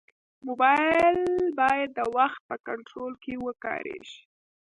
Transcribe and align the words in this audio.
موبایل 0.47 1.19
باید 1.59 1.89
د 1.97 1.99
وخت 2.17 2.41
په 2.49 2.55
کنټرول 2.67 3.13
کې 3.23 3.33
وکارېږي. 3.45 4.17